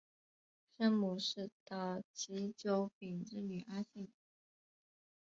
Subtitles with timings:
[0.79, 4.11] 生母是岛津久丙之女阿幸。